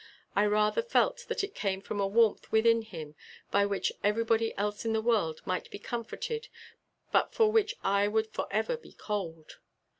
[0.35, 3.13] I rather felt that it came from a warmth within him
[3.51, 6.47] by which everybody else in the world might be comforted
[7.11, 9.57] but for which I would forever be cold.